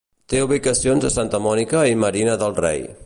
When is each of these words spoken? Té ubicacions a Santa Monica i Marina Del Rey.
Té 0.33 0.39
ubicacions 0.45 1.05
a 1.09 1.13
Santa 1.17 1.43
Monica 1.49 1.83
i 1.93 2.01
Marina 2.05 2.39
Del 2.45 2.59
Rey. 2.63 2.83